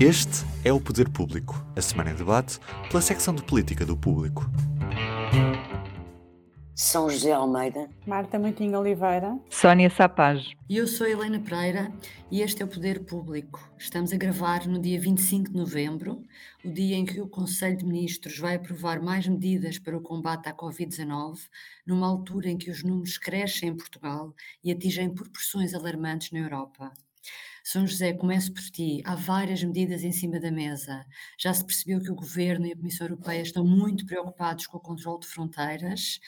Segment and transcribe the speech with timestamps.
[0.00, 4.48] Este é o Poder Público, a semana em debate pela secção de política do Público.
[6.72, 10.52] São José Almeida, Marta Moutinho Oliveira, Sónia Sapaz.
[10.68, 11.92] E eu sou Helena Pereira
[12.30, 13.68] e este é o Poder Público.
[13.76, 16.22] Estamos a gravar no dia 25 de novembro,
[16.64, 20.48] o dia em que o Conselho de Ministros vai aprovar mais medidas para o combate
[20.48, 21.40] à Covid-19,
[21.84, 26.92] numa altura em que os números crescem em Portugal e atingem proporções alarmantes na Europa.
[27.70, 29.02] São José, começo por ti.
[29.04, 31.04] Há várias medidas em cima da mesa.
[31.38, 34.80] Já se percebeu que o Governo e a Comissão Europeia estão muito preocupados com o
[34.80, 36.18] controle de fronteiras.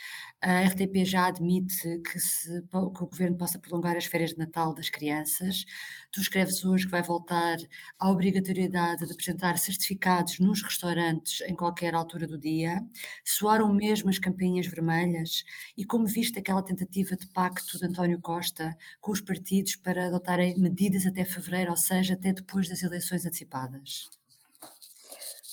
[0.43, 4.75] A RTP já admite que, se, que o Governo possa prolongar as férias de Natal
[4.75, 5.65] das crianças.
[6.13, 7.57] Tu escreves hoje que vai voltar
[7.97, 12.85] à obrigatoriedade de apresentar certificados nos restaurantes em qualquer altura do dia.
[13.25, 15.45] Soaram mesmo as campainhas vermelhas?
[15.77, 20.59] E como viste aquela tentativa de pacto de António Costa com os partidos para adotarem
[20.59, 24.11] medidas até fevereiro, ou seja, até depois das eleições antecipadas?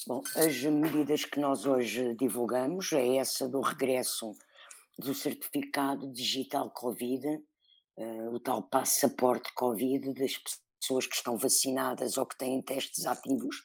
[0.07, 4.35] Bom, as medidas que nós hoje divulgamos é essa do regresso
[4.97, 7.39] do certificado digital Covid,
[7.97, 10.33] uh, o tal passaporte Covid das
[10.79, 13.55] pessoas que estão vacinadas ou que têm testes ativos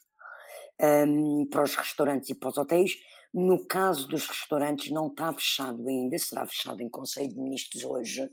[0.81, 2.93] um, para os restaurantes e para os hotéis.
[3.33, 8.29] No caso dos restaurantes, não está fechado ainda, será fechado em Conselho de Ministros hoje,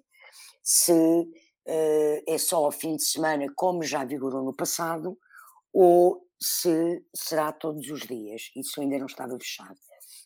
[0.61, 5.17] se uh, é só ao fim de semana, como já vigorou no passado,
[5.72, 8.52] ou se será todos os dias.
[8.55, 9.77] Isso ainda não estava fechado.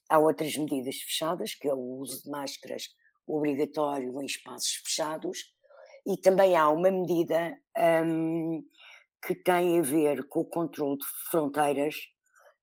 [0.09, 2.83] Há outras medidas fechadas, que é o uso de máscaras
[3.27, 5.52] obrigatório em espaços fechados,
[6.05, 7.57] e também há uma medida
[8.05, 8.63] um,
[9.25, 11.95] que tem a ver com o controle de fronteiras,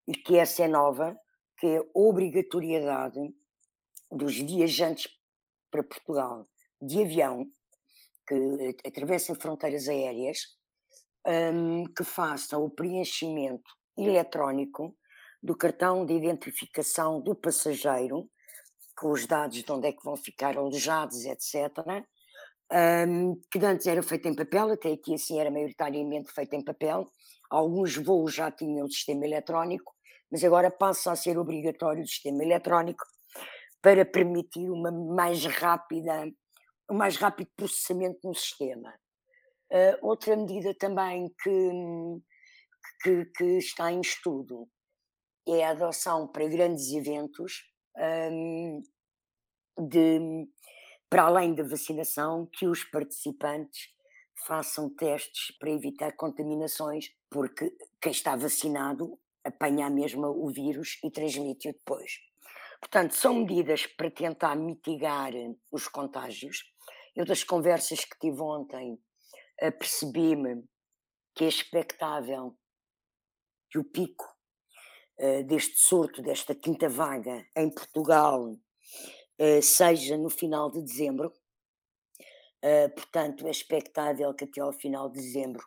[0.06, 1.16] e que essa é nova,
[1.58, 3.20] que é a obrigatoriedade
[4.10, 5.08] dos viajantes
[5.70, 6.48] para Portugal
[6.82, 7.46] de avião
[8.26, 10.38] que atravessem fronteiras aéreas
[11.26, 14.96] um, que façam o preenchimento eletrónico
[15.42, 18.28] do cartão de identificação do passageiro,
[18.96, 22.04] com os dados de onde é que vão ficar alojados, etc.,
[22.72, 27.10] um, que antes era feito em papel, até aqui assim era maioritariamente feito em papel.
[27.50, 29.92] Alguns voos já tinham sistema eletrónico,
[30.30, 33.04] mas agora passa a ser obrigatório o sistema eletrónico
[33.82, 36.30] para permitir uma mais rápida
[36.90, 38.92] o mais rápido processamento no sistema.
[39.70, 41.70] Uh, outra medida também que,
[43.02, 44.68] que, que, está em estudo
[45.46, 47.62] é a adoção para grandes eventos
[47.96, 48.82] um,
[49.78, 50.48] de,
[51.10, 53.90] para além da vacinação, que os participantes
[54.46, 61.72] façam testes para evitar contaminações, porque quem está vacinado apanha mesmo o vírus e transmite-o
[61.72, 62.12] depois.
[62.80, 65.32] Portanto, são medidas para tentar mitigar
[65.70, 66.64] os contágios
[67.14, 68.98] eu, das conversas que tive ontem,
[69.78, 70.64] percebi-me
[71.34, 72.56] que é expectável
[73.68, 74.24] que o pico
[75.18, 78.56] uh, deste surto, desta quinta vaga em Portugal,
[79.62, 81.32] seja no final de dezembro.
[82.62, 85.64] Uh, portanto, é expectável que até ao final de dezembro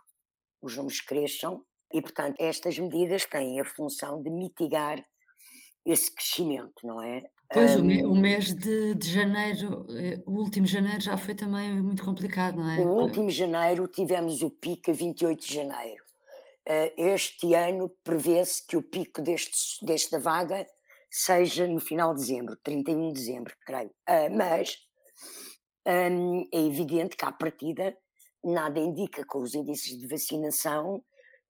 [0.62, 5.04] os números cresçam e, portanto, estas medidas têm a função de mitigar
[5.86, 7.24] esse crescimento, não é?
[7.52, 11.82] Pois, o, me- o mês de, de janeiro, eh, o último janeiro já foi também
[11.82, 12.80] muito complicado, não é?
[12.80, 16.04] O último janeiro tivemos o pico a 28 de janeiro.
[16.68, 20.66] Eh, Este ano prevê-se que o pico deste, desta vaga
[21.14, 23.92] seja no final de dezembro, 31 de dezembro, creio.
[24.08, 24.78] Ah, Mas
[25.88, 27.96] hum, é evidente que, à partida,
[28.44, 31.04] nada indica com os índices de vacinação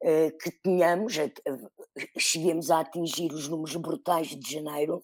[0.05, 5.03] eh, que tenhamos, a- a- cheguemos a atingir os números brutais de janeiro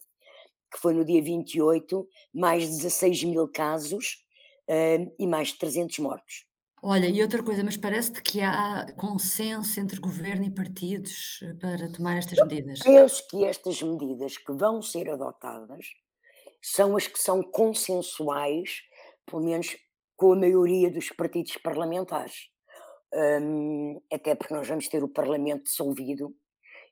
[0.73, 4.23] que foi no dia 28, mais 16 mil casos
[4.69, 6.45] uh, e mais de 300 mortos.
[6.81, 11.91] Olha, e outra coisa, mas parece-te que há consenso entre governo e partidos eh, para
[11.91, 12.79] tomar estas medidas?
[12.79, 15.85] Penso que estas medidas que vão ser adotadas
[16.61, 18.81] são as que são consensuais,
[19.25, 19.75] pelo menos
[20.15, 22.49] com a maioria dos partidos parlamentares.
[23.13, 26.33] Um, até porque nós vamos ter o Parlamento dissolvido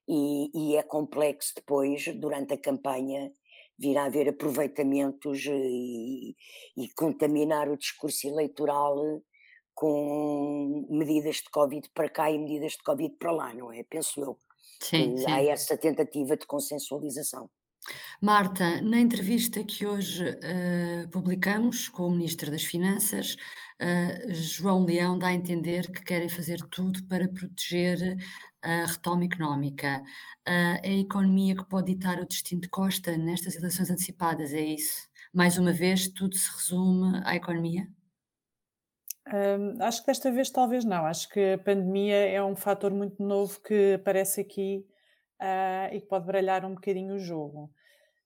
[0.07, 3.31] e, e é complexo depois, durante a campanha,
[3.77, 6.35] vir a haver aproveitamentos e,
[6.75, 9.21] e contaminar o discurso eleitoral
[9.77, 13.83] com medidas de Covid para cá e medidas de Covid para lá, não é?
[13.83, 14.35] Penso eu.
[14.81, 15.25] Sim, sim.
[15.29, 17.47] Há essa tentativa de consensualização.
[18.19, 23.35] Marta, na entrevista que hoje uh, publicamos com o Ministro das Finanças,
[23.79, 28.17] uh, João Leão dá a entender que querem fazer tudo para proteger
[28.63, 30.01] a retoma económica.
[30.47, 34.61] Uh, é a economia que pode ditar o destino de Costa nestas eleições antecipadas, é
[34.61, 35.07] isso?
[35.31, 37.87] Mais uma vez, tudo se resume à economia?
[39.81, 41.05] Acho que desta vez talvez não.
[41.05, 44.85] Acho que a pandemia é um fator muito novo que aparece aqui,
[45.39, 47.71] ah, e que pode baralhar um bocadinho o jogo.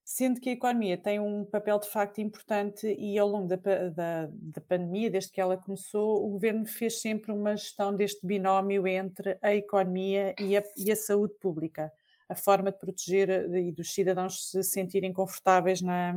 [0.05, 3.57] Sendo que a economia tem um papel de facto importante e ao longo da,
[3.89, 8.87] da- da pandemia, desde que ela começou, o governo fez sempre uma gestão deste binómio
[8.87, 11.91] entre a economia e a, e a saúde pública,
[12.29, 16.13] a forma de proteger eh, e dos cidadãos se sentirem confortáveis na,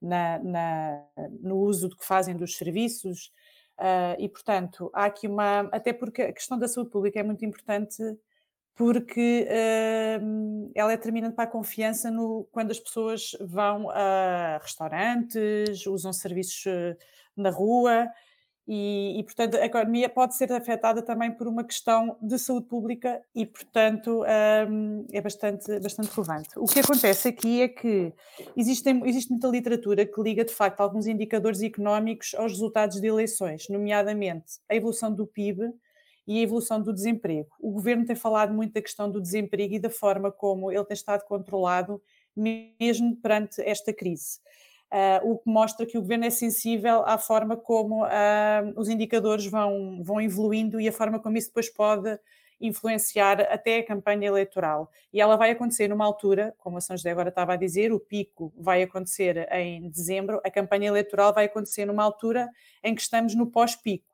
[0.00, 1.06] na- na-
[1.42, 3.32] no uso do que fazem dos serviços.
[3.80, 5.60] Ah, e, portanto, há aqui uma.
[5.72, 8.02] Até porque a questão da saúde pública é muito importante
[8.74, 9.46] porque,
[10.22, 16.12] hum, ela é determinante para a confiança no quando as pessoas vão a restaurantes, usam
[16.12, 16.96] serviços, eh,
[17.36, 18.08] na rua
[18.72, 23.20] e e, portanto, a economia pode ser afetada também por uma questão de saúde pública
[23.34, 24.24] e, portanto,
[24.70, 26.48] hum, é bastante bastante relevante.
[26.56, 28.12] O que acontece aqui é que
[28.56, 33.68] existem existe muita literatura que liga, de facto, alguns indicadores económicos aos resultados de eleições,
[33.68, 35.72] nomeadamente a evolução do PIB
[36.26, 37.50] e a evolução do desemprego.
[37.60, 40.94] O governo tem falado muito da questão do desemprego e da forma como ele tem
[40.94, 42.00] estado controlado,
[42.36, 44.38] mesmo perante esta crise.
[44.90, 49.46] Ah, o que mostra que o governo é sensível à forma como ah, os indicadores
[49.46, 52.18] vão, vão evoluindo e a forma como isso depois pode
[52.60, 54.90] influenciar até a campanha eleitoral.
[55.12, 57.98] E ela vai acontecer numa altura, como a São José agora estava a dizer, o
[57.98, 62.50] pico vai acontecer em dezembro, a campanha eleitoral vai acontecer numa altura
[62.84, 64.10] em que estamos no pós-pico.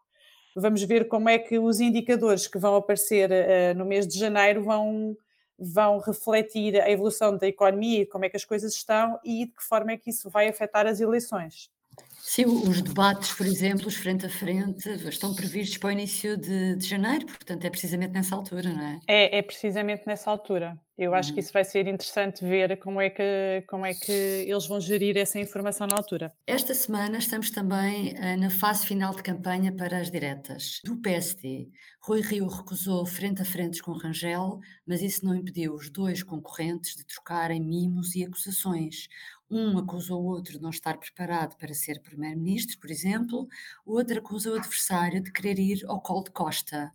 [0.55, 4.62] Vamos ver como é que os indicadores que vão aparecer uh, no mês de janeiro
[4.62, 5.17] vão,
[5.58, 9.52] vão refletir a evolução da economia e como é que as coisas estão e de
[9.52, 11.70] que forma é que isso vai afetar as eleições.
[12.19, 16.76] Sim, os debates, por exemplo, os frente a frente, estão previstos para o início de,
[16.76, 19.00] de janeiro, portanto é precisamente nessa altura, não é?
[19.08, 20.81] É, é precisamente nessa altura.
[20.98, 21.40] Eu acho que Uhum.
[21.40, 25.38] isso vai ser interessante ver como é, que, como é que eles vão gerir essa
[25.38, 26.34] informação na altura.
[26.48, 30.81] Esta semana estamos também eh, na fase final de campanha para as diretas.
[30.84, 31.70] Do PSD,
[32.00, 36.94] Rui Rio recusou frente a frentes com Rangel, mas isso não impediu os dois concorrentes
[36.96, 39.08] de trocarem mimos e acusações.
[39.50, 43.46] Um acusa o outro de não estar preparado para ser primeiro-ministro, por exemplo,
[43.84, 46.93] o outro acusa o adversário de querer ir ao colo de Costa.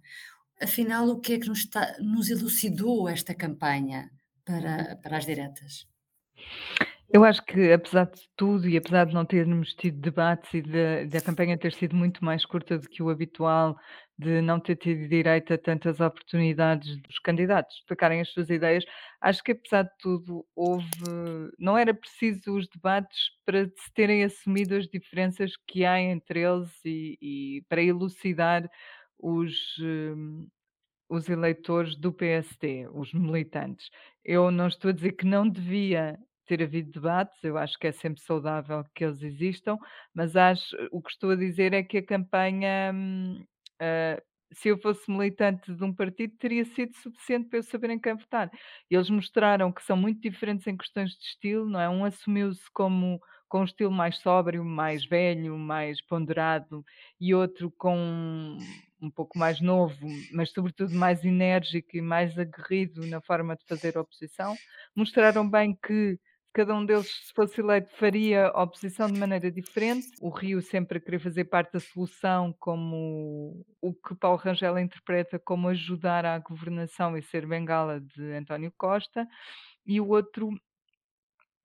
[0.62, 4.12] Afinal, o que é que nos, está- nos elucidou esta campanha
[4.46, 5.88] para, para as diretas?
[7.14, 11.04] Eu acho que, apesar de tudo e apesar de não termos tido debates e da
[11.06, 13.76] da campanha ter sido muito mais curta do que o habitual,
[14.22, 18.84] de não ter tido direito a tantas oportunidades dos candidatos explicarem as suas ideias,
[19.22, 20.88] acho que, apesar de tudo, houve
[21.60, 26.72] não era preciso os debates para se terem assumido as diferenças que há entre eles
[26.86, 28.70] e e para elucidar
[29.20, 30.48] os, hum,
[31.10, 33.90] os eleitores do PSD, os militantes.
[34.24, 37.92] Eu não estou a dizer que não devia ter havido debates, eu acho que é
[37.92, 39.78] sempre saudável que eles existam,
[40.14, 42.94] mas acho o que estou a dizer é que a campanha,
[43.82, 44.22] ah,
[44.54, 48.16] se eu fosse militante de um partido, teria sido suficiente para eu saber em quem
[48.16, 48.52] votar.
[48.90, 51.90] Eles mostraram que são muito diferentes em questões de estilo, não é?
[51.90, 56.86] Um assumiu-se como com um estilo mais sóbrio, mais velho, mais ponderado,
[57.20, 58.58] e outro com
[59.02, 63.98] um pouco mais novo, mas sobretudo mais enérgico e mais aguerrido na forma de fazer
[63.98, 64.56] oposição.
[64.96, 66.18] Mostraram bem que
[66.54, 70.08] cada um deles, se fosse eleito, faria oposição de maneira diferente.
[70.22, 75.40] O Rio sempre a querer fazer parte da solução, como o que Paulo Rangel interpreta
[75.40, 79.28] como ajudar à governação e ser bengala de António Costa,
[79.86, 80.52] e o outro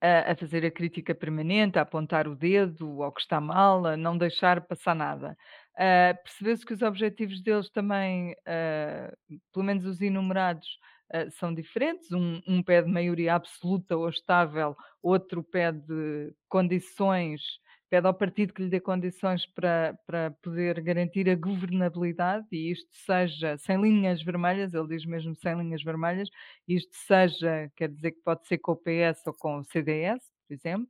[0.01, 3.97] a, a fazer a crítica permanente, a apontar o dedo ao que está mal, a
[3.97, 5.37] não deixar passar nada.
[5.77, 9.13] Ah, Percebeu-se que os objetivos deles também, ah,
[9.53, 10.79] pelo menos os enumerados,
[11.13, 12.11] ah, são diferentes.
[12.13, 17.41] Um, um pede maioria absoluta ou estável, outro pede condições,
[17.89, 22.91] pede ao partido que lhe dê condições para, para poder garantir a governabilidade, e isto
[22.93, 26.29] seja sem linhas vermelhas, ele diz mesmo sem linhas vermelhas,
[26.67, 30.55] isto seja, quer dizer que pode ser com o PS ou com o CDS, por
[30.55, 30.89] exemplo.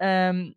[0.00, 0.54] Ahm,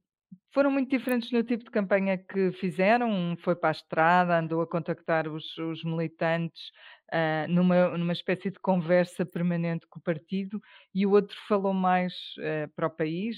[0.54, 3.10] foram muito diferentes no tipo de campanha que fizeram.
[3.10, 6.72] Um foi para a estrada, andou a contactar os, os militantes
[7.12, 10.60] ah, numa, numa espécie de conversa permanente com o partido,
[10.94, 13.38] e o outro falou mais ah, para o país,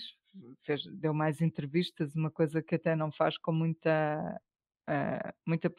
[0.65, 4.39] fez- deu mais entrevistas, uma coisa que até não faz com muita.
[4.87, 5.71] ah, muita,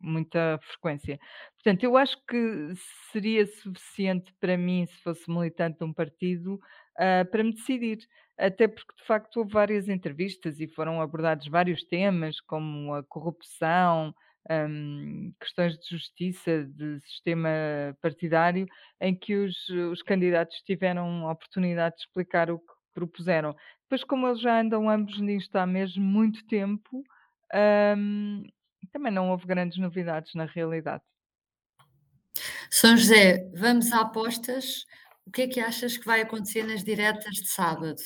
[0.00, 1.18] muita frequência.
[1.56, 2.72] Portanto, eu acho que
[3.12, 6.58] seria suficiente para mim, se fosse militante de um partido,
[7.30, 7.98] para me decidir.
[8.38, 14.14] Até porque, de facto, houve várias entrevistas e foram abordados vários temas, como a corrupção,
[14.50, 17.48] hum, questões de justiça, de sistema
[18.00, 18.66] partidário,
[19.00, 23.54] em que os, os candidatos tiveram a oportunidade de explicar o que propuseram.
[23.82, 27.02] Depois, como eles já andam ambos nisto há mesmo muito tempo,
[27.96, 28.44] hum,
[28.92, 31.02] também não houve grandes novidades na realidade.
[32.70, 34.86] São José, vamos a apostas.
[35.26, 37.96] O que é que achas que vai acontecer nas diretas de sábado?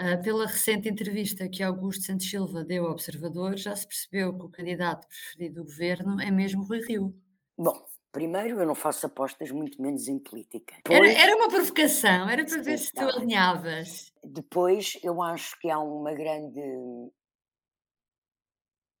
[0.00, 4.44] Uh, pela recente entrevista que Augusto Santos Silva deu ao Observador, já se percebeu que
[4.44, 7.12] o candidato preferido do governo é mesmo Rui Rio.
[7.56, 10.76] Bom, primeiro eu não faço apostas, muito menos em política.
[10.84, 14.12] Depois, era, era, uma provocação, era para ver se tu alinhavas.
[14.22, 16.62] Depois eu acho que há uma grande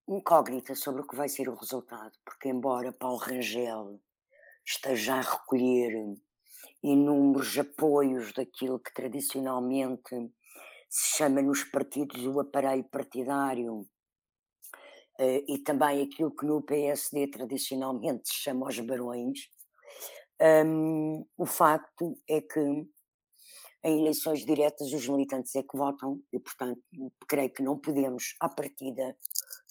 [0.08, 4.00] incógnita sobre o que vai ser o resultado, porque embora Paulo Rangel
[4.64, 5.92] esteja a recolher
[6.82, 10.30] inúmeros apoios daquilo que tradicionalmente
[10.88, 13.80] se chama nos partidos o aparelho partidário
[15.20, 19.38] uh, e também aquilo que no PSD tradicionalmente se chama os barões,
[20.40, 22.86] um, o facto é que
[23.84, 26.80] em eleições diretas os militantes é que votam e, portanto,
[27.28, 29.16] creio que não podemos, à partida,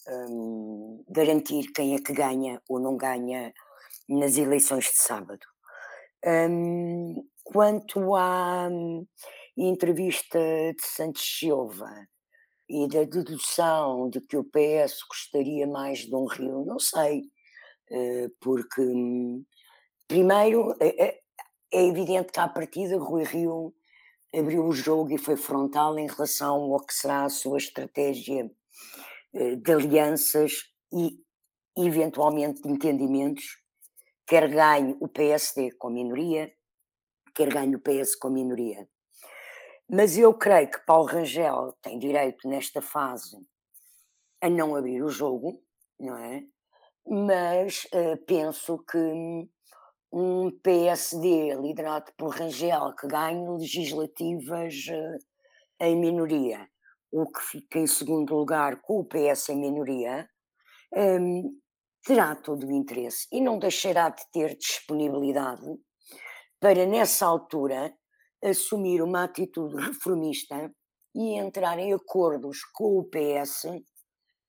[0.08, 3.54] um, garantir quem é que ganha ou não ganha
[4.08, 5.46] nas eleições de sábado.
[6.26, 8.70] Um, quanto à
[9.58, 12.08] hum, entrevista de Santos Silva
[12.70, 17.22] e da dedução de que o PS gostaria mais de um Rio, não sei,
[17.92, 19.46] uh, porque hum,
[20.08, 21.20] primeiro é, é,
[21.72, 23.74] é evidente que à partida Rui Rio
[24.34, 28.50] abriu o jogo e foi frontal em relação ao que será a sua estratégia
[29.34, 30.54] eh, de alianças
[30.92, 31.18] e
[31.78, 33.46] eventualmente de entendimentos
[34.26, 36.52] quer ganhe o PSD com minoria,
[37.34, 38.88] quer ganhe o PS com minoria.
[39.90, 43.38] Mas eu creio que Paulo Rangel tem direito, nesta fase,
[44.42, 45.64] a não abrir o jogo,
[45.98, 46.44] não é?
[47.06, 49.48] Mas uh, penso que
[50.12, 55.18] um PSD liderado por Rangel que ganhe legislativas uh,
[55.80, 56.68] em minoria,
[57.10, 60.30] o que fica em segundo lugar com o PS em minoria,
[60.94, 61.58] um,
[62.04, 65.66] terá todo o interesse e não deixará de ter disponibilidade
[66.60, 67.94] para, nessa altura,
[68.44, 70.72] assumir uma atitude reformista
[71.16, 73.66] e entrar em acordos com o PS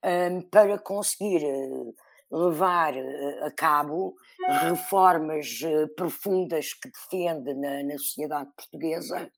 [0.05, 1.93] um, para conseguir eh,
[2.31, 4.15] levar eh, a cabo
[4.63, 9.31] reformas eh, profundas que defende na, na sociedade portuguesa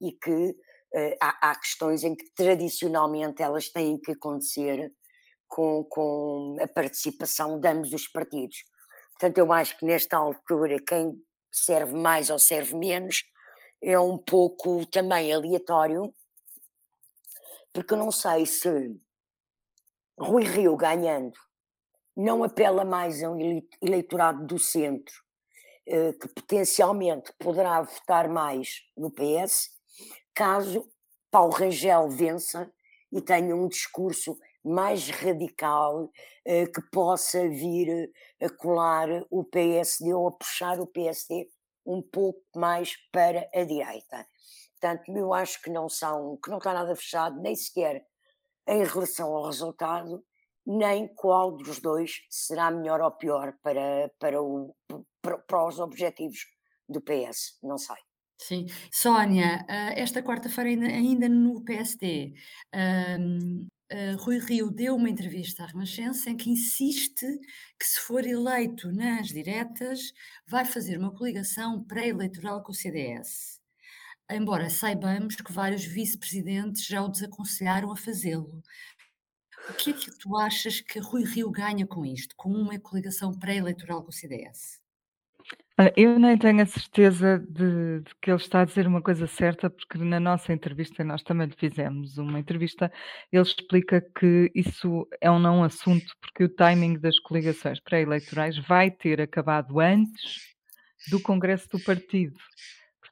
[0.00, 4.92] e que uh, há, há, questões em que tradicionalmente elas têm que acontecer
[5.48, 8.58] com, com a participação de ambos os partidos.
[9.12, 11.12] Portanto, eu acho que nesta altura quem
[11.50, 13.24] serve mais ou serve menos
[13.82, 16.12] é um pouco também aleatório,
[17.72, 18.68] porque eu não sei se
[20.18, 21.38] Rui Rio ganhando
[22.16, 25.14] não apela mais a um eleitorado do centro,
[25.86, 29.70] eh, que potencialmente poderá votar mais no PS,
[30.34, 30.90] caso
[31.30, 32.72] Paulo Rangel vença
[33.12, 36.10] e tenha um discurso mais radical
[36.44, 38.10] eh, que possa vir
[38.42, 41.48] a colar o PSD ou a puxar o PSD
[41.88, 44.26] um pouco mais para a direita.
[44.78, 48.04] Portanto, eu acho que não são, que não está nada fechado, nem sequer
[48.68, 50.22] em relação ao resultado,
[50.66, 54.76] nem qual dos dois será melhor ou pior para, para, o,
[55.22, 56.40] para, para os objetivos
[56.86, 57.96] do PS, não sei.
[58.36, 58.66] Sim.
[58.92, 62.34] Sónia, ah, esta quarta-feira ainda no PSD,
[63.92, 67.26] uh, Rui Rio deu uma entrevista à Renascença em que insiste
[67.78, 70.12] que, se for eleito nas diretas,
[70.46, 73.60] vai fazer uma coligação pré-eleitoral com o CDS.
[74.30, 78.62] Embora saibamos que vários vice-presidentes já o desaconselharam a fazê-lo.
[79.70, 83.32] O que é que tu achas que Rui Rio ganha com isto, com uma coligação
[83.32, 84.80] pré-eleitoral com o CDS?
[85.80, 89.26] Olha, eu nem tenho a certeza de, de que ele está a dizer uma coisa
[89.28, 92.90] certa, porque na nossa entrevista, nós também lhe fizemos uma entrevista,
[93.32, 98.90] ele explica que isso é um não assunto, porque o timing das coligações pré-eleitorais vai
[98.90, 100.48] ter acabado antes
[101.10, 102.36] do Congresso do Partido.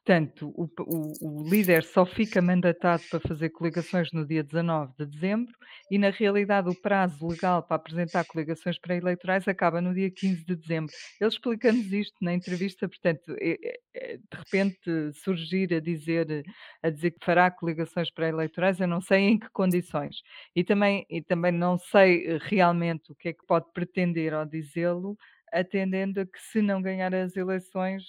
[0.07, 5.05] Portanto, o, o, o, líder só fica mandatado para fazer coligações no dia 19 de
[5.05, 5.53] dezembro
[5.91, 10.55] e, na realidade, o prazo legal para apresentar coligações pré-eleitorais acaba no dia 15 de
[10.55, 10.93] dezembro.
[11.21, 16.45] Ele explica-nos isto na entrevista, portanto, é, é, é, de repente surgir a dizer,
[16.85, 20.23] a dizer que fará coligações pré-eleitorais, eu não sei em que condições.
[20.55, 24.47] E também, e também não sei eh, realmente o que é que pode pretender ao
[24.47, 25.19] dizê-lo,
[25.53, 28.05] atendendo a que se não ganhar as eleições.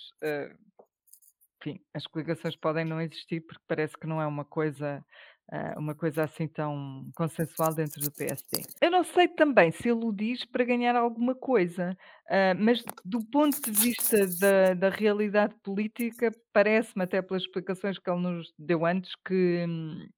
[1.67, 5.03] Enfim, as coligações podem não existir porque parece que não é uma coisa
[5.51, 8.63] uh, uma coisa assim tão consensual dentro do PSD.
[8.81, 11.97] Eu não sei também se ele o diz para ganhar alguma coisa,
[12.27, 18.09] uh, mas do ponto de vista da, da realidade política, parece-me, até pelas explicações que
[18.09, 19.65] ele nos deu antes, que,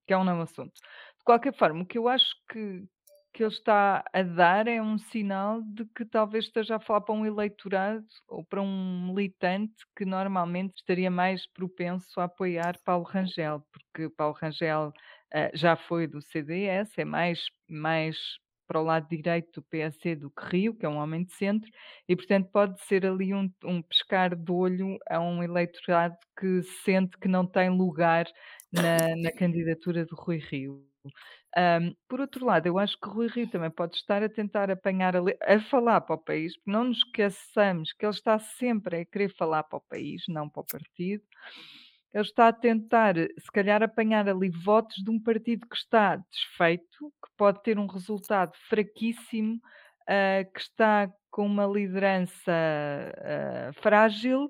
[0.05, 0.73] que é um não assunto.
[0.73, 2.83] De qualquer forma, o que eu acho que,
[3.39, 7.15] que ele está a dar é um sinal de que talvez esteja a falar para
[7.15, 13.63] um eleitorado ou para um militante que normalmente estaria mais propenso a apoiar Paulo Rangel,
[13.71, 18.17] porque Paulo Rangel uh, já foi do CDS, é mais, mais
[18.67, 21.71] para o lado direito do PSD do que Rio, que é um homem de centro,
[22.09, 27.17] e portanto pode ser ali um, um pescar de olho a um eleitorado que sente
[27.17, 28.25] que não tem lugar
[28.69, 30.89] na, na candidatura do Rui Rio.
[31.57, 35.15] Um, por outro lado, eu acho que Rui Rio também pode estar a tentar apanhar
[35.15, 39.05] a, a falar para o país, porque não nos esqueçamos que ele está sempre a
[39.05, 41.23] querer falar para o país, não para o partido.
[42.13, 47.13] Ele está a tentar, se calhar, apanhar ali votos de um partido que está desfeito,
[47.23, 54.49] que pode ter um resultado fraquíssimo, uh, que está com uma liderança uh, frágil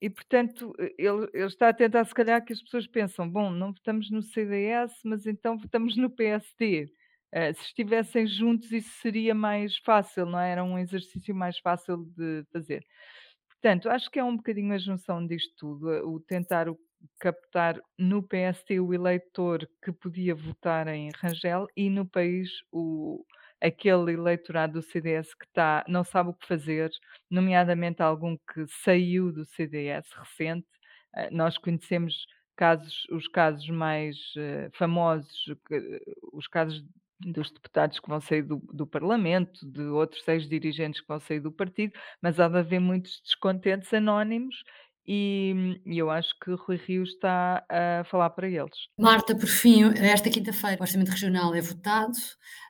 [0.00, 3.72] e portanto, ele, ele está a tentar, se calhar, que as pessoas pensam: bom, não
[3.72, 6.84] votamos no CDS, mas então votamos no PSD.
[6.84, 6.90] Uh,
[7.32, 10.52] eh, se estivessem juntos, isso seria mais fácil, não é?
[10.52, 12.84] Era um exercício mais fácil de fazer.
[13.48, 16.66] Portanto, acho que é um bocadinho a junção disto tudo, o tentar
[17.18, 23.24] captar no PSD o eleitor que podia votar em Rangel e no país o,
[23.60, 26.90] aquele eleitorado do CDS que está, não sabe o que fazer,
[27.30, 30.66] nomeadamente algum que saiu do CDS recente.
[31.14, 35.46] Uh, nós conhecemos casos, os casos mais uh, famosos,
[36.32, 36.84] os casos
[37.18, 41.40] dos deputados que vão sair do, do Parlamento, de outros seis dirigentes que vão sair
[41.40, 44.62] do partido, mas há de haver muitos descontentes anónimos
[45.06, 48.88] e, e eu acho que Rui Rio está a falar para eles.
[48.98, 52.18] Marta, por fim, esta quinta-feira o Orçamento Regional é votado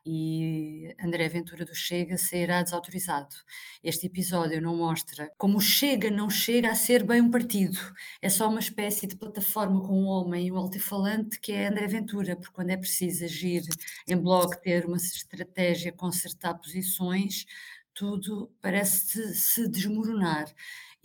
[0.04, 3.34] e André Ventura do Chega sairá desautorizado.
[3.82, 7.78] Este episódio não mostra como o Chega não chega a ser bem um partido.
[8.20, 11.86] É só uma espécie de plataforma com um homem e um altifalante que é André
[11.86, 13.62] Ventura, porque quando é preciso agir
[14.06, 17.46] em bloco, ter uma estratégia, consertar posições,
[17.94, 20.46] tudo parece se desmoronar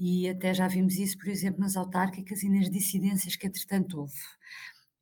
[0.04, 4.18] e até já vimos isso, por exemplo, nas autárquicas e nas dissidências que entretanto houve.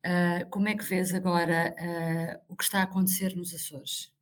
[0.04, 4.12] Uh, como é que vês agora uh, o que está a acontecer nos Açores?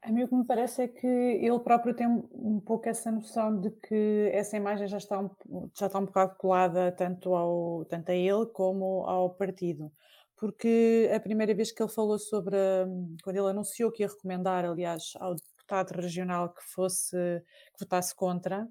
[0.00, 3.60] A mim o que me parece é que ele próprio tem um pouco essa noção
[3.60, 5.30] de que essa imagem já está um,
[5.78, 9.92] já está um bocado colada tanto, ao, tanto a ele como ao partido.
[10.34, 12.56] Porque a primeira vez que ele falou sobre,
[13.22, 18.66] quando ele anunciou que ia recomendar, aliás, ao deputado regional que fosse, que votasse contra,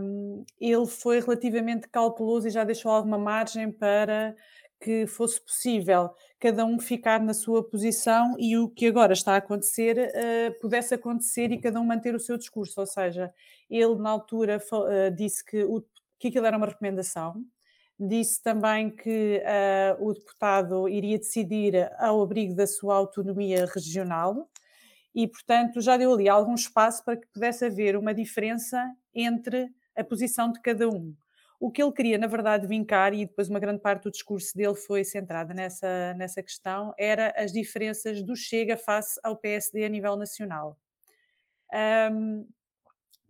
[0.00, 4.34] um, ele foi relativamente cauteloso e já deixou alguma margem para
[4.80, 9.36] que fosse possível cada um ficar na sua posição e o que agora está a
[9.36, 12.80] acontecer uh, pudesse acontecer e cada um manter o seu discurso.
[12.80, 13.32] Ou seja,
[13.70, 15.82] ele na altura uh, disse que, o,
[16.18, 17.36] que aquilo era uma recomendação,
[17.98, 24.48] disse também que uh, o deputado iria decidir ao abrigo da sua autonomia regional
[25.14, 28.82] e, portanto, já deu ali algum espaço para que pudesse haver uma diferença
[29.14, 31.14] entre a posição de cada um.
[31.60, 34.74] O que ele queria, na verdade, vincar, e depois uma grande parte do discurso dele
[34.74, 40.16] foi centrada nessa, nessa questão, era as diferenças do Chega face ao PSD a nível
[40.16, 40.76] nacional.
[42.12, 42.46] Um,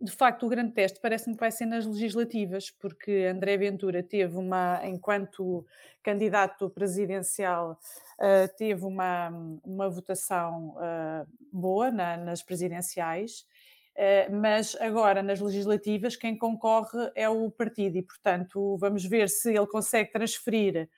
[0.03, 4.35] de facto, o grande teste parece-me que vai ser nas legislativas, porque André Ventura teve
[4.35, 5.65] uma, enquanto
[6.03, 7.79] candidato presidencial,
[8.19, 9.29] uh, teve uma,
[9.63, 13.45] uma votação uh, boa na, nas presidenciais,
[13.95, 19.55] uh, mas agora nas legislativas quem concorre é o partido e, portanto, vamos ver se
[19.55, 20.89] ele consegue transferir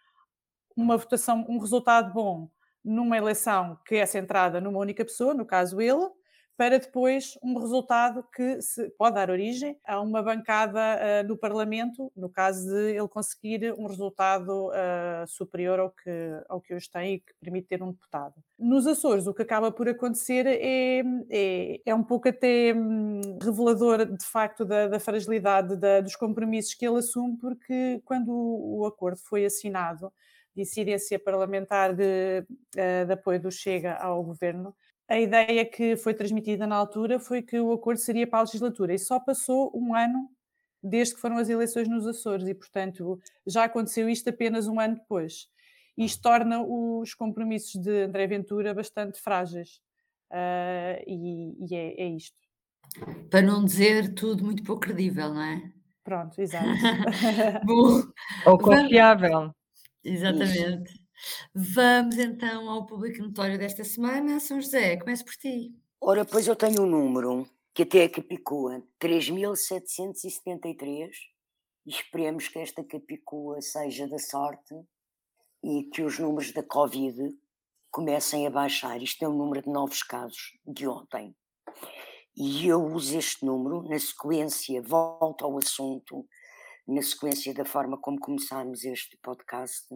[0.75, 2.49] uma votação, um resultado bom
[2.83, 6.09] numa eleição que é centrada numa única pessoa, no caso ele,
[6.57, 8.59] para depois um resultado que
[8.97, 13.87] pode dar origem a uma bancada uh, no Parlamento, no caso de ele conseguir um
[13.87, 16.09] resultado uh, superior ao que,
[16.47, 18.35] ao que hoje tem e que permite ter um deputado.
[18.57, 24.05] Nos Açores, o que acaba por acontecer é, é, é um pouco até hum, revelador,
[24.05, 28.85] de facto, da, da fragilidade da, dos compromissos que ele assume, porque quando o, o
[28.85, 30.11] acordo foi assinado,
[30.55, 32.45] de incidência parlamentar de,
[32.77, 34.73] uh, de apoio do Chega ao governo,
[35.07, 38.93] a ideia que foi transmitida na altura foi que o acordo seria para a legislatura
[38.93, 40.29] e só passou um ano
[40.81, 44.95] desde que foram as eleições nos Açores e, portanto, já aconteceu isto apenas um ano
[44.95, 45.47] depois.
[45.97, 49.79] Isto torna os compromissos de André Ventura bastante frágeis.
[50.31, 52.37] Uh, e, e é, é, isto.
[53.29, 55.71] Para não dizer tudo muito pouco credível, não é?
[56.03, 56.67] Pronto, exato.
[57.63, 58.03] Bom,
[58.45, 59.51] Ou confiável.
[60.03, 61.04] Exatamente.
[61.53, 64.39] Vamos então ao público notório desta semana.
[64.39, 65.73] São José, comece por ti.
[65.99, 71.09] Ora, pois eu tenho um número que até é Capicua, 3.773,
[71.85, 74.73] e esperemos que esta Capicua seja da sorte
[75.63, 77.37] e que os números da Covid
[77.91, 79.01] comecem a baixar.
[79.01, 81.35] Isto é o número de novos casos de ontem.
[82.35, 86.27] E eu uso este número na sequência, volto ao assunto,
[86.87, 89.87] na sequência da forma como começámos este podcast,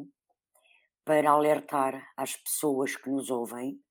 [1.09, 3.81] para alertar às pessoas que nos ouvem,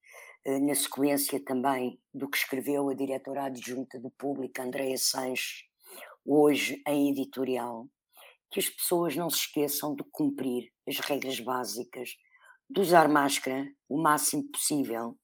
[0.44, 5.64] eh, na sequência também do que escreveu a diretora adjunta do Público, Andréa Sanches,
[6.24, 7.88] hoje em editorial,
[8.52, 12.10] que as pessoas não se esqueçam de cumprir as regras básicas,
[12.70, 15.18] de usar máscara o máximo possível,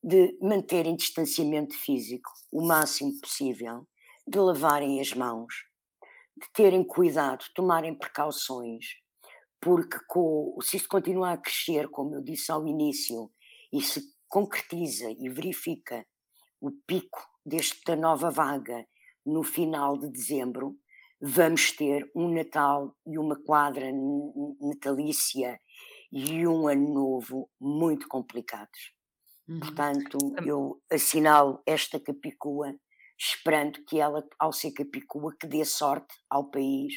[0.00, 3.88] de manterem distanciamento físico o máximo possível,
[4.24, 5.52] de lavarem as mãos,
[6.40, 8.84] de terem cuidado, tomarem precauções,
[9.60, 13.30] porque com, se isto continuar a crescer, como eu disse ao início,
[13.72, 16.06] e se concretiza e verifica
[16.60, 18.86] o pico desta nova vaga
[19.24, 20.76] no final de dezembro,
[21.20, 23.90] vamos ter um Natal e uma quadra
[24.60, 25.60] natalícia
[26.12, 28.92] e um ano novo muito complicados.
[29.48, 29.60] Uhum.
[29.60, 32.74] Portanto, eu assinalo esta Capicua,
[33.18, 36.94] esperando que ela, ao ser Capicua, que dê sorte ao país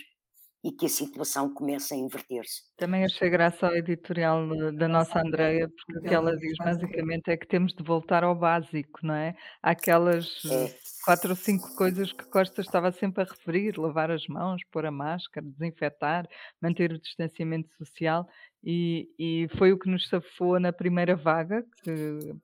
[0.63, 2.62] e que a situação comece a inverter-se.
[2.78, 7.38] Também achei graça ao editorial da nossa Andreia, porque o que ela diz basicamente é
[7.38, 9.36] que temos de voltar ao básico, não é?
[9.62, 10.76] Aquelas é.
[11.04, 14.91] quatro ou cinco coisas que Costa estava sempre a referir: lavar as mãos, pôr a
[14.91, 16.28] máscara, desinfetar,
[16.62, 18.28] manter o distanciamento social,
[18.63, 22.36] e, e foi o que nos safou na primeira vaga, que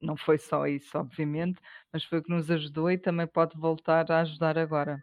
[0.00, 1.60] não foi só isso, obviamente,
[1.92, 5.02] mas foi o que nos ajudou e também pode voltar a ajudar agora.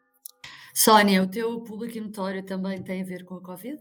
[0.74, 3.80] Sónia, o teu público notório também tem a ver com a Covid?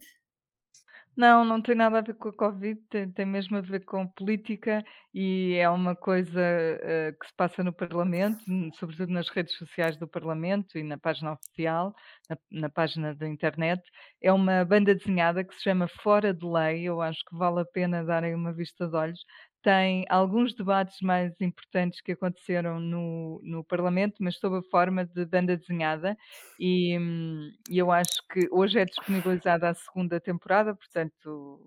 [1.17, 4.07] Não, não tem nada a ver com a Covid, tem, tem mesmo a ver com
[4.07, 8.43] política e é uma coisa uh, que se passa no Parlamento,
[8.79, 11.95] sobretudo nas redes sociais do Parlamento e na página oficial,
[12.29, 13.83] na, na, página da internet.
[14.23, 17.67] É uma banda desenhada que se chama Fora de Lei, eu acho que vale a
[17.67, 19.21] pena darem uma vista de olhos
[19.63, 25.25] tem alguns debates mais importantes que aconteceram no, no Parlamento, mas sob a forma de
[25.27, 26.17] banda desenhada,
[26.59, 31.61] e, hum, e eu acho que hoje é disponibilizada a segunda temporada, portanto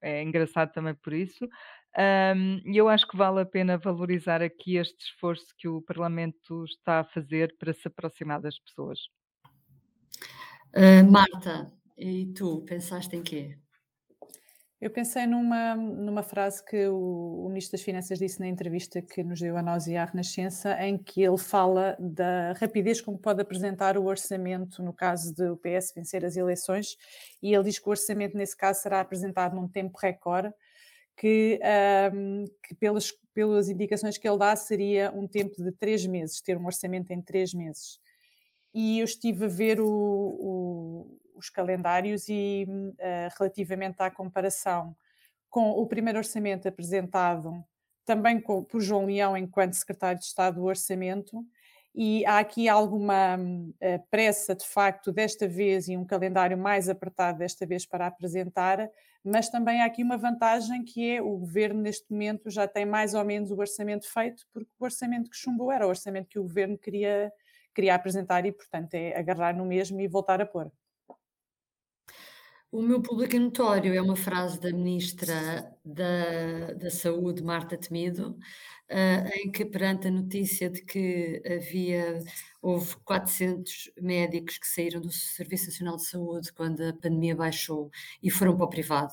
[0.00, 1.48] é engraçado também por isso.
[1.96, 6.64] Um, e eu acho que vale a pena valorizar aqui este esforço que o Parlamento
[6.64, 8.98] está a fazer para se aproximar das pessoas.
[10.74, 13.58] Uh, Marta, e tu pensaste em quê?
[14.82, 19.22] Eu pensei numa, numa frase que o, o, Ministro das Finanças disse na entrevista que
[19.22, 23.22] nos deu a nós e à Renascença, em que ele fala da rapidez com que
[23.22, 26.96] pode apresentar o orçamento no caso de o PS vencer as eleições,
[27.40, 30.52] e ele diz que o orçamento, nesse caso, será apresentado num tempo recorde,
[31.16, 31.60] que,
[32.12, 36.58] um, que pelas, pelas indicações que ele dá, seria um tempo de três meses, ter
[36.58, 38.00] um orçamento em três meses.
[38.74, 44.96] E eu estive a ver o, o os calendários e uh, relativamente à comparação
[45.50, 47.62] com o primeiro orçamento apresentado
[48.04, 51.44] também com, por João Leão enquanto secretário de Estado do Orçamento
[51.94, 57.38] e há aqui alguma uh, pressa de facto desta vez e um calendário mais apertado
[57.38, 58.88] desta vez para apresentar,
[59.22, 63.14] mas também há aqui uma vantagem que é o governo neste momento já tem mais
[63.14, 66.42] ou menos o orçamento feito, porque o orçamento que chumbou era o orçamento que o
[66.42, 67.30] governo queria,
[67.74, 70.72] queria apresentar e portanto é agarrar no mesmo e voltar a pôr.
[72.72, 78.30] O meu público é notório é uma frase da Ministra da, da Saúde, Marta Temido,
[78.90, 82.18] uh, em que, perante a notícia de que havia,
[82.62, 87.90] houve 400 médicos que saíram do Serviço Nacional de Saúde quando a pandemia baixou
[88.22, 89.12] e foram para o privado.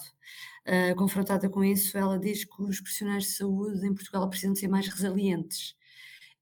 [0.66, 4.70] Uh, confrontada com isso, ela diz que os profissionais de saúde em Portugal precisam ser
[4.70, 5.76] mais resilientes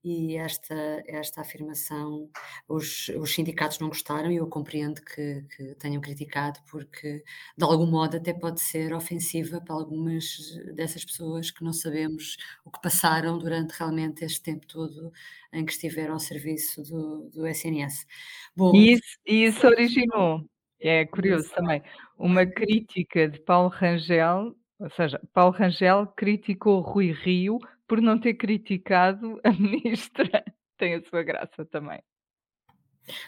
[0.07, 2.29] e esta, esta afirmação
[2.67, 7.23] os, os sindicatos não gostaram e eu compreendo que, que, tenham criticado porque
[7.57, 10.37] de algum modo até pode ser ofensiva para algumas
[10.73, 15.11] dessas pessoas que não sabemos o que passaram durante realmente este tempo todo
[15.51, 18.07] em que estiveram ao serviço do, do SNS.
[18.55, 20.41] Bom, e isso, isso originou,
[20.79, 21.81] é curioso também,
[22.17, 28.35] uma crítica de Paulo Rangel, ou seja, Paulo Rangel criticou Rui Rio por não ter
[28.35, 30.43] criticado a ministra.
[30.77, 32.01] Tem a sua graça também.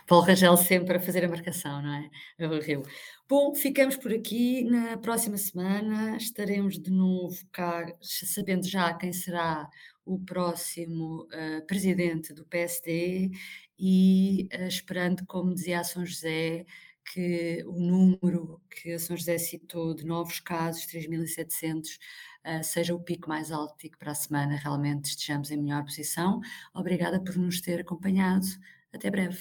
[0.06, 2.10] Paulo Rangel sempre a fazer a marcação, não é?
[2.60, 2.84] Rio.
[3.28, 4.64] Bom, ficamos por aqui.
[4.66, 9.70] Na próxima semana estaremos de novo cá, sabendo já quem será
[10.06, 13.32] o próximo uh, presidente do PSD
[13.78, 16.66] e uh, esperando, como dizia a São José,
[17.14, 21.98] que o número que a São José citou de novos casos, 3.700,
[22.46, 25.84] uh, seja o pico mais alto e que para a semana realmente estejamos em melhor
[25.84, 26.40] posição.
[26.74, 28.46] Obrigada por nos ter acompanhado.
[28.94, 29.40] Até breve.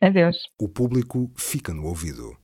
[0.00, 0.36] Adeus.
[0.58, 2.36] O público fica no ouvido.